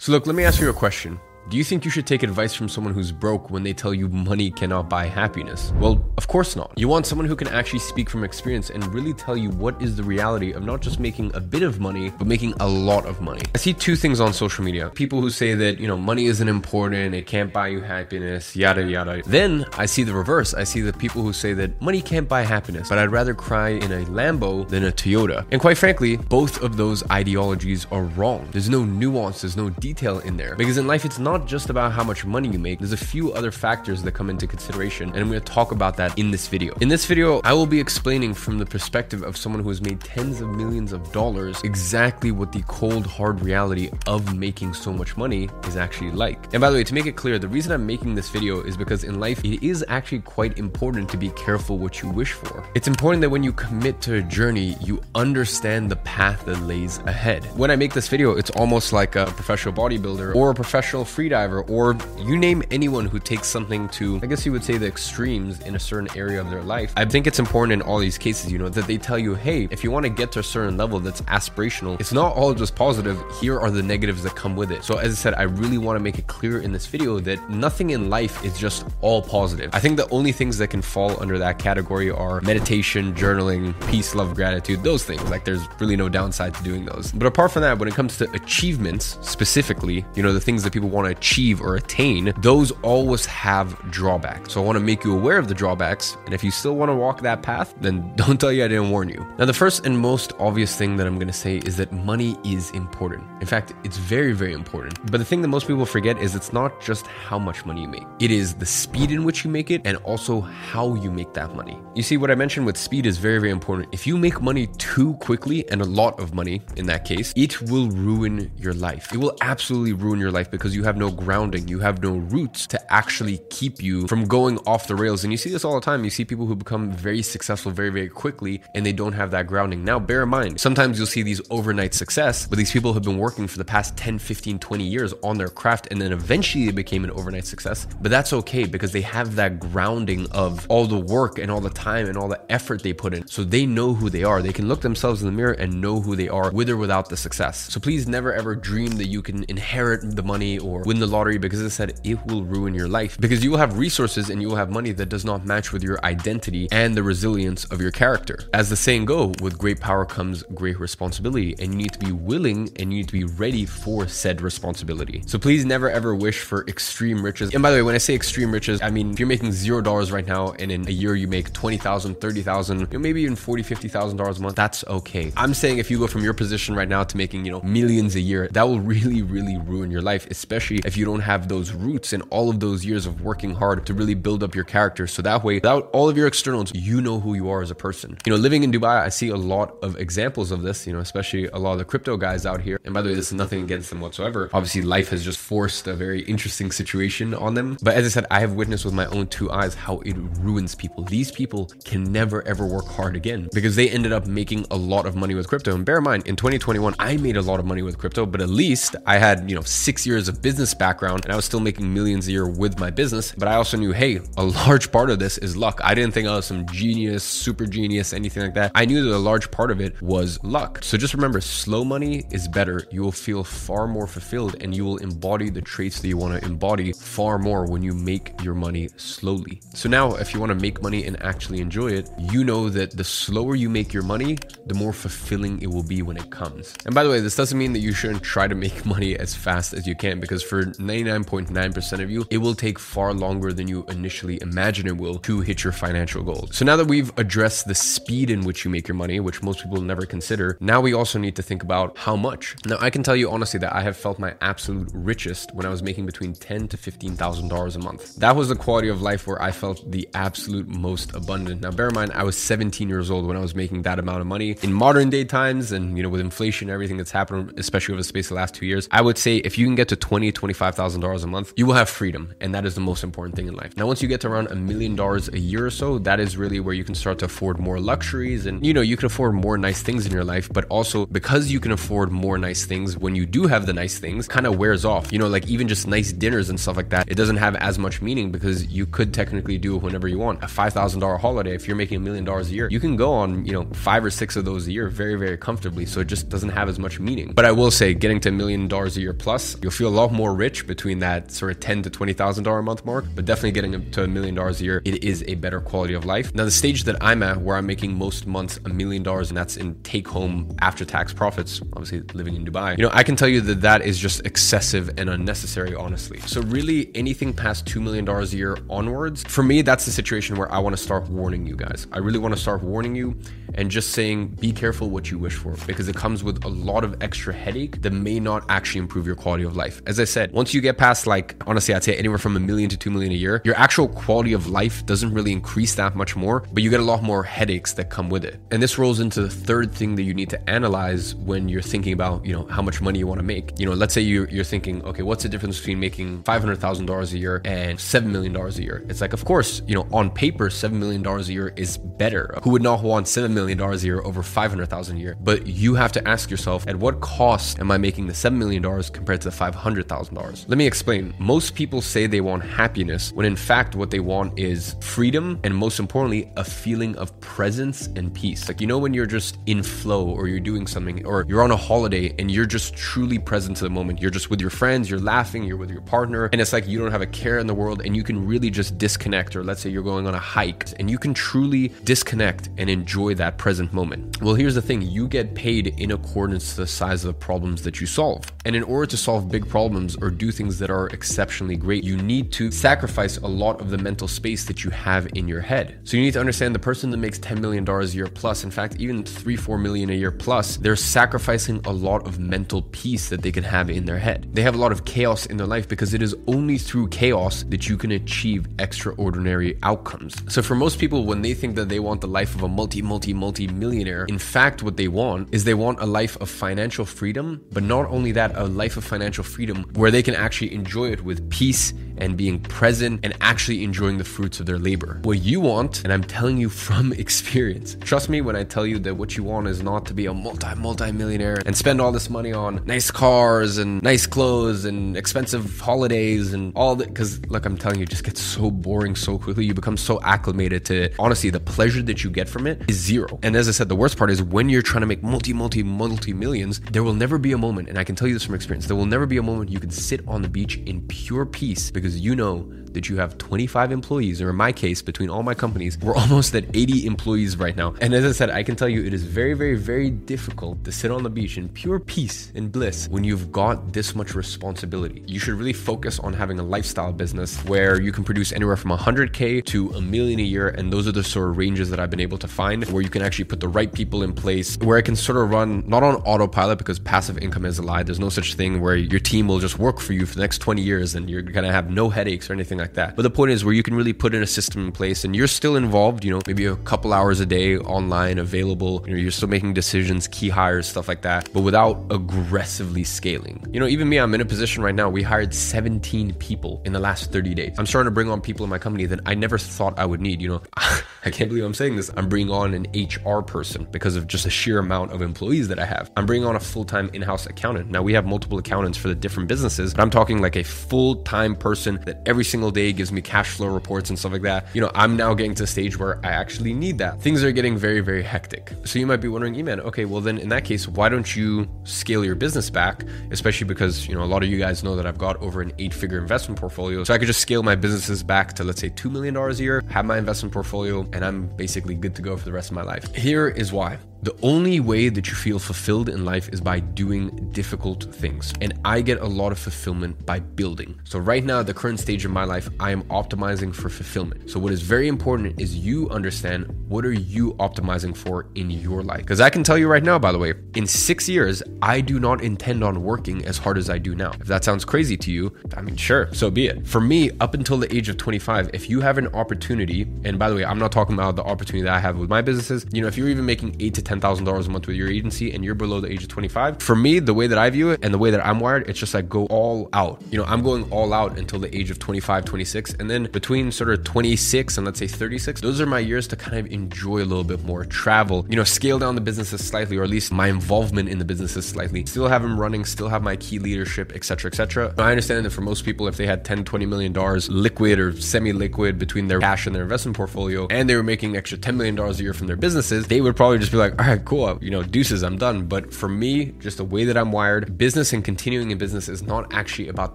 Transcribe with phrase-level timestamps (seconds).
[0.00, 1.20] So, look, let me ask you a question.
[1.48, 4.08] Do you think you should take advice from someone who's broke when they tell you
[4.08, 5.72] money cannot buy happiness?
[5.80, 6.72] Well, of course not.
[6.76, 9.96] You want someone who can actually speak from experience and really tell you what is
[9.96, 13.20] the reality of not just making a bit of money, but making a lot of
[13.20, 13.40] money.
[13.54, 14.90] I see two things on social media.
[14.90, 18.84] People who say that, you know, money isn't important, it can't buy you happiness, yada
[18.84, 19.22] yada.
[19.26, 20.54] Then I see the reverse.
[20.54, 23.70] I see the people who say that money can't buy happiness, but I'd rather cry
[23.70, 25.44] in a Lambo than a Toyota.
[25.50, 28.46] And quite frankly, both of those ideologies are wrong.
[28.52, 30.54] There's no nuance, there's no detail in there.
[30.54, 33.32] Because in life, it's not just about how much money you make, there's a few
[33.32, 36.48] other factors that come into consideration, and I'm going to talk about that in this
[36.48, 36.74] video.
[36.80, 40.00] In this video, I will be explaining from the perspective of someone who has made
[40.00, 45.16] tens of millions of dollars exactly what the cold, hard reality of making so much
[45.16, 46.52] money is actually like.
[46.52, 48.76] And by the way, to make it clear, the reason I'm making this video is
[48.76, 52.64] because in life, it is actually quite important to be careful what you wish for.
[52.74, 56.98] It's important that when you commit to a journey, you understand the path that lays
[57.06, 57.44] ahead.
[57.56, 61.68] When I make this video, it's almost like a professional bodybuilder or a professional freediver
[61.68, 65.60] or you name anyone who takes something to, I guess you would say, the extremes
[65.60, 66.92] in a certain area of their life.
[66.96, 69.68] I think it's important in all these cases, you know, that they tell you, hey,
[69.70, 72.74] if you want to get to a certain level that's aspirational, it's not all just
[72.74, 73.18] positive.
[73.40, 74.82] Here are the negatives that come with it.
[74.84, 77.50] So, as I said, I really want to make it clear in this video that
[77.50, 79.70] nothing in life is just all positive.
[79.74, 84.14] I think the only things that can fall under that category are meditation, journaling, peace,
[84.14, 85.22] love, gratitude, those things.
[85.30, 87.12] Like, there's really no downside to doing those.
[87.12, 90.72] But apart from that, when it comes to achievements specifically, you know, the things that
[90.72, 94.52] people want to achieve achieve or attain, those always have drawbacks.
[94.52, 96.16] So I want to make you aware of the drawbacks.
[96.24, 98.90] And if you still want to walk that path, then don't tell you I didn't
[98.90, 99.26] warn you.
[99.38, 102.36] Now, the first and most obvious thing that I'm going to say is that money
[102.44, 103.24] is important.
[103.40, 104.94] In fact, it's very, very important.
[105.10, 107.88] But the thing that most people forget is it's not just how much money you
[107.88, 111.32] make, it is the speed in which you make it and also how you make
[111.34, 111.78] that money.
[111.94, 113.88] You see, what I mentioned with speed is very, very important.
[113.92, 117.60] If you make money too quickly, and a lot of money in that case, it
[117.62, 119.12] will ruin your life.
[119.12, 121.66] It will absolutely ruin your life because you have no grounding.
[121.66, 125.24] You have no roots to actually keep you from going off the rails.
[125.24, 126.04] And you see this all the time.
[126.04, 129.46] You see people who become very successful very, very quickly and they don't have that
[129.46, 129.84] grounding.
[129.84, 133.18] Now, bear in mind, sometimes you'll see these overnight success, but these people have been
[133.18, 136.72] working for the past 10, 15, 20 years on their craft and then eventually they
[136.72, 137.86] became an overnight success.
[138.00, 141.70] But that's okay because they have that grounding of all the work and all the
[141.70, 143.26] time and all the effort they put in.
[143.26, 144.42] So they know who they are.
[144.42, 147.08] They can look themselves in the mirror and know who they are with or without
[147.08, 147.72] the success.
[147.72, 151.38] So please never ever dream that you can inherit the money or win the lottery
[151.38, 154.48] because it said it will ruin your life because you will have resources and you
[154.48, 157.92] will have money that does not match with your identity and the resilience of your
[157.92, 158.40] character.
[158.52, 162.10] As the saying go, with great power comes great responsibility and you need to be
[162.10, 165.22] willing and you need to be ready for said responsibility.
[165.26, 167.54] So please never ever wish for extreme riches.
[167.54, 169.80] And by the way, when I say extreme riches, I mean if you're making zero
[169.80, 173.36] dollars right now and in a year you make 20,000, 30,000, you know, maybe even
[173.36, 175.32] 40, 50,000 dollars a month, that's okay.
[175.36, 178.16] I'm saying if you go from your position right now to making, you know, millions
[178.16, 181.72] a year, that will really, really ruin your life, especially if you don't have those
[181.72, 185.06] roots and all of those years of working hard to really build up your character.
[185.06, 187.74] So that way, without all of your externals, you know who you are as a
[187.74, 188.18] person.
[188.26, 191.00] You know, living in Dubai, I see a lot of examples of this, you know,
[191.00, 192.78] especially a lot of the crypto guys out here.
[192.84, 194.50] And by the way, this is nothing against them whatsoever.
[194.52, 197.76] Obviously, life has just forced a very interesting situation on them.
[197.82, 200.74] But as I said, I have witnessed with my own two eyes how it ruins
[200.74, 201.04] people.
[201.04, 205.06] These people can never ever work hard again because they ended up making a lot
[205.06, 205.74] of money with crypto.
[205.74, 208.40] And bear in mind, in 2021, I made a lot of money with crypto, but
[208.40, 211.44] at least I had, you know, six years of business background background and I was
[211.44, 213.32] still making millions a year with my business.
[213.36, 215.80] But I also knew, hey, a large part of this is luck.
[215.82, 218.72] I didn't think I was some genius, super genius, anything like that.
[218.74, 220.82] I knew that a large part of it was luck.
[220.82, 222.84] So just remember, slow money is better.
[222.90, 226.40] You will feel far more fulfilled and you will embody the traits that you want
[226.40, 229.60] to embody far more when you make your money slowly.
[229.74, 232.96] So now, if you want to make money and actually enjoy it, you know that
[232.96, 236.74] the slower you make your money, the more fulfilling it will be when it comes.
[236.84, 239.34] And by the way, this doesn't mean that you shouldn't try to make money as
[239.34, 243.68] fast as you can because for 99.9% of you, it will take far longer than
[243.68, 246.56] you initially imagine it will to hit your financial goals.
[246.56, 249.62] So now that we've addressed the speed in which you make your money, which most
[249.62, 252.56] people never consider, now we also need to think about how much.
[252.66, 255.68] Now, I can tell you honestly that I have felt my absolute richest when I
[255.68, 258.16] was making between ten to fifteen thousand dollars a month.
[258.16, 261.62] That was the quality of life where I felt the absolute most abundant.
[261.62, 264.20] Now, bear in mind, I was 17 years old when I was making that amount
[264.20, 264.56] of money.
[264.62, 268.04] In modern day times, and you know, with inflation, everything that's happened, especially over the
[268.04, 270.32] space of the last two years, I would say if you can get to 20,
[270.40, 272.34] $25,000 a month, you will have freedom.
[272.40, 273.76] And that is the most important thing in life.
[273.76, 276.36] Now, once you get to around a million dollars a year or so, that is
[276.36, 279.34] really where you can start to afford more luxuries and, you know, you can afford
[279.34, 280.48] more nice things in your life.
[280.52, 283.98] But also because you can afford more nice things, when you do have the nice
[283.98, 285.12] things, kind of wears off.
[285.12, 287.78] You know, like even just nice dinners and stuff like that, it doesn't have as
[287.78, 290.42] much meaning because you could technically do it whenever you want.
[290.42, 293.44] A $5,000 holiday, if you're making a million dollars a year, you can go on,
[293.44, 295.86] you know, five or six of those a year very, very comfortably.
[295.86, 297.32] So it just doesn't have as much meaning.
[297.32, 299.96] But I will say, getting to a million dollars a year plus, you'll feel a
[300.00, 303.04] lot more rich between that sort of ten to twenty thousand dollar a month mark.
[303.14, 305.94] But definitely getting up to a million dollars a year, it is a better quality
[305.94, 306.34] of life.
[306.34, 309.36] Now the stage that I'm at, where I'm making most months a million dollars, and
[309.36, 311.60] that's in take home after tax profits.
[311.72, 314.90] Obviously living in Dubai, you know, I can tell you that that is just excessive
[314.98, 316.20] and unnecessary, honestly.
[316.20, 320.36] So really, anything past two million dollars a year onwards, for me, that's the situation
[320.36, 321.86] where I want to start warning you guys.
[321.92, 323.16] I really want to start warning you
[323.54, 326.84] and just saying, be careful what you wish for because it comes with a lot
[326.84, 329.82] of extra headache that may not actually improve your quality of life.
[329.86, 332.68] As I said, once you get past like, honestly, I'd say anywhere from a million
[332.70, 336.14] to two million a year, your actual quality of life doesn't really increase that much
[336.14, 338.38] more, but you get a lot more headaches that come with it.
[338.50, 341.94] And this rolls into the third thing that you need to analyze when you're thinking
[341.94, 343.58] about, you know, how much money you want to make.
[343.58, 347.18] You know, let's say you're, you're thinking, okay, what's the difference between making $500,000 a
[347.18, 348.84] year and $7 million a year?
[348.90, 352.34] It's like, of course, you know, on paper, $7 million a year is better.
[352.42, 355.16] Who would not want $7 million a year over 500,000 a year?
[355.18, 358.62] But you have to ask yourself, at what cost am I making the $7 million
[358.62, 360.09] compared to the $500,000?
[360.48, 361.14] Let me explain.
[361.18, 365.54] Most people say they want happiness when in fact what they want is freedom and
[365.54, 368.48] most importantly, a feeling of presence and peace.
[368.48, 371.50] Like, you know, when you're just in flow or you're doing something or you're on
[371.50, 374.00] a holiday and you're just truly present to the moment.
[374.00, 376.78] You're just with your friends, you're laughing, you're with your partner, and it's like you
[376.78, 379.36] don't have a care in the world and you can really just disconnect.
[379.36, 383.14] Or let's say you're going on a hike and you can truly disconnect and enjoy
[383.14, 384.20] that present moment.
[384.20, 387.62] Well, here's the thing you get paid in accordance to the size of the problems
[387.62, 388.24] that you solve.
[388.44, 391.96] And in order to solve big problems or do things that are exceptionally great, you
[391.96, 395.78] need to sacrifice a lot of the mental space that you have in your head.
[395.84, 398.50] So you need to understand the person that makes $10 million a year plus, in
[398.50, 403.10] fact, even three, four million a year plus, they're sacrificing a lot of mental peace
[403.10, 404.28] that they can have in their head.
[404.32, 407.44] They have a lot of chaos in their life because it is only through chaos
[407.48, 410.16] that you can achieve extraordinary outcomes.
[410.32, 412.80] So for most people, when they think that they want the life of a multi,
[412.80, 416.86] multi, multi millionaire, in fact, what they want is they want a life of financial
[416.86, 420.90] freedom, but not only that, a life of financial freedom where they can actually enjoy
[420.90, 425.00] it with peace and being present and actually enjoying the fruits of their labor.
[425.02, 428.78] What you want, and I'm telling you from experience, trust me when I tell you
[428.80, 431.92] that what you want is not to be a multi, multi millionaire and spend all
[431.92, 436.88] this money on nice cars and nice clothes and expensive holidays and all that.
[436.88, 439.44] Because, look, I'm telling you, it just gets so boring so quickly.
[439.44, 443.18] You become so acclimated to honestly, the pleasure that you get from it is zero.
[443.22, 445.62] And as I said, the worst part is when you're trying to make multi, multi,
[445.62, 448.34] multi millions, there will never be a moment, and I can tell you this from
[448.34, 451.26] experience, there will never be a moment you can sit on the beach in pure
[451.26, 455.22] peace because you know that you have 25 employees, or in my case, between all
[455.22, 457.74] my companies, we're almost at 80 employees right now.
[457.80, 460.72] And as I said, I can tell you it is very, very, very difficult to
[460.72, 465.02] sit on the beach in pure peace and bliss when you've got this much responsibility.
[465.06, 468.70] You should really focus on having a lifestyle business where you can produce anywhere from
[468.70, 470.48] 100K to a million a year.
[470.48, 472.90] And those are the sort of ranges that I've been able to find where you
[472.90, 475.82] can actually put the right people in place, where I can sort of run not
[475.82, 477.82] on autopilot because passive income is a lie.
[477.82, 480.38] There's no such thing where your team will just work for you for the next
[480.38, 482.96] 20 years and you're going to have no headaches or anything like that.
[482.96, 485.16] But the point is where you can really put in a system in place and
[485.16, 489.00] you're still involved, you know, maybe a couple hours a day online available, you know,
[489.00, 493.44] you're still making decisions, key hires, stuff like that, but without aggressively scaling.
[493.52, 496.72] You know, even me, I'm in a position right now, we hired 17 people in
[496.72, 497.54] the last 30 days.
[497.58, 500.00] I'm starting to bring on people in my company that I never thought I would
[500.00, 500.42] need, you know.
[501.04, 501.90] I can't believe I'm saying this.
[501.96, 505.58] I'm bringing on an HR person because of just the sheer amount of employees that
[505.58, 505.90] I have.
[505.96, 507.70] I'm bringing on a full-time in-house accountant.
[507.70, 511.36] Now we have multiple accountants for the different businesses, but I'm talking like a full-time
[511.36, 514.46] person that every single day gives me cash flow reports and stuff like that.
[514.54, 517.00] You know, I'm now getting to a stage where I actually need that.
[517.00, 518.52] Things are getting very, very hectic.
[518.64, 521.48] So you might be wondering, Iman, okay, well then in that case, why don't you
[521.64, 522.84] scale your business back?
[523.10, 525.52] Especially because, you know, a lot of you guys know that I've got over an
[525.58, 526.84] eight-figure investment portfolio.
[526.84, 529.62] So I could just scale my businesses back to let's say $2 million a year,
[529.68, 532.62] have my investment portfolio, and I'm basically good to go for the rest of my
[532.62, 532.94] life.
[532.94, 533.78] Here is why.
[534.02, 538.32] The only way that you feel fulfilled in life is by doing difficult things.
[538.40, 540.80] And I get a lot of fulfillment by building.
[540.84, 544.30] So, right now, at the current stage of my life, I am optimizing for fulfillment.
[544.30, 548.82] So, what is very important is you understand what are you optimizing for in your
[548.82, 549.00] life.
[549.00, 552.00] Because I can tell you right now, by the way, in six years, I do
[552.00, 554.12] not intend on working as hard as I do now.
[554.18, 556.66] If that sounds crazy to you, I mean, sure, so be it.
[556.66, 560.30] For me, up until the age of 25, if you have an opportunity, and by
[560.30, 562.80] the way, I'm not talking about the opportunity that I have with my businesses, you
[562.80, 565.54] know, if you're even making eight to $10,000 a month with your agency and you're
[565.54, 567.98] below the age of 25, for me, the way that I view it and the
[567.98, 570.00] way that I'm wired, it's just like go all out.
[570.10, 572.74] You know, I'm going all out until the age of 25, 26.
[572.74, 576.16] And then between sort of 26 and let's say 36, those are my years to
[576.16, 579.76] kind of enjoy a little bit more, travel, you know, scale down the businesses slightly,
[579.76, 583.02] or at least my involvement in the businesses slightly, still have them running, still have
[583.02, 584.74] my key leadership, etc., etc.
[584.78, 587.98] I understand that for most people, if they had 10, 20 million dollars liquid or
[588.00, 591.74] semi-liquid between their cash and their investment portfolio, and they were making extra 10 million
[591.74, 594.38] dollars a year from their businesses, they would probably just be like, all right, cool,
[594.42, 595.46] you know, deuces, I'm done.
[595.46, 599.02] But for me, just the way that I'm wired, business and continuing in business is
[599.02, 599.94] not actually about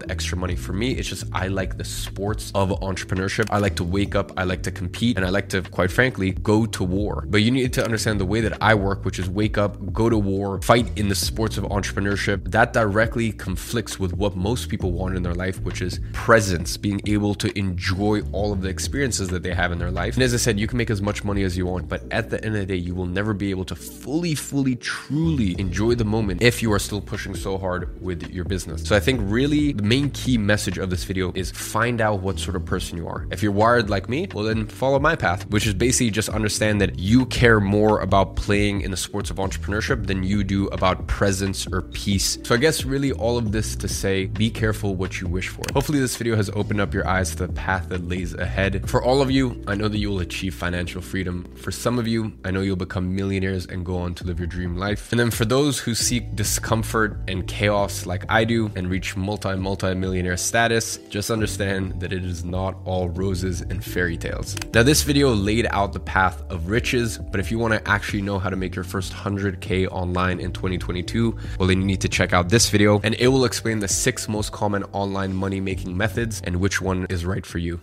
[0.00, 0.56] the extra money.
[0.56, 3.46] For me, it's just I like the sports of entrepreneurship.
[3.48, 6.32] I like to wake up, I like to compete, and I like to, quite frankly,
[6.32, 7.26] go to war.
[7.28, 10.10] But you need to understand the way that I work, which is wake up, go
[10.10, 12.50] to war, fight in the sports of entrepreneurship.
[12.50, 17.00] That directly conflicts with what most people want in their life, which is presence, being
[17.06, 20.14] able to enjoy all of the experiences that they have in their life.
[20.14, 22.30] And as I said, you can make as much money as you want, but at
[22.30, 25.94] the end of the day, you will never be able to fully, fully, truly enjoy
[25.94, 28.82] the moment if you are still pushing so hard with your business.
[28.84, 32.38] So I think really the main key message of this video is find out what
[32.38, 33.26] sort of person you are.
[33.30, 36.80] If you're wired like me, well then follow my path, which is basically just understand
[36.80, 41.06] that you care more about playing in the sports of entrepreneurship than you do about
[41.06, 42.38] presence or peace.
[42.44, 45.64] So I guess really all of this to say be careful what you wish for.
[45.74, 48.88] Hopefully this video has opened up your eyes to the path that lays ahead.
[48.88, 51.44] For all of you, I know that you will achieve financial freedom.
[51.56, 54.46] For some of you, I know you'll become millionaires and go on to live your
[54.46, 55.12] dream life.
[55.12, 59.54] And then for those who seek discomfort and chaos like I do and reach multi
[59.56, 64.56] multi millionaire status, just understand that it is not all roses and fairy tales.
[64.74, 68.22] Now this video laid out the path of riches, but if you want to actually
[68.22, 72.08] know how to make your first 100k online in 2022, well then you need to
[72.08, 75.96] check out this video and it will explain the six most common online money making
[75.96, 77.80] methods and which one is right for you.